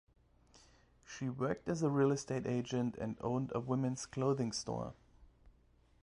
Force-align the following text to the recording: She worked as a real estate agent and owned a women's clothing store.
She 1.05 1.29
worked 1.29 1.69
as 1.69 1.83
a 1.83 1.89
real 1.91 2.11
estate 2.11 2.47
agent 2.47 2.95
and 2.95 3.17
owned 3.21 3.51
a 3.53 3.59
women's 3.59 4.07
clothing 4.07 4.51
store. 4.51 4.95